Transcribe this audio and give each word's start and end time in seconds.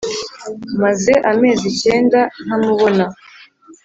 Maze 0.81 1.11
amezi 1.31 1.63
icyenda 1.73 2.19
nta 2.45 2.55
mubona 2.63 3.05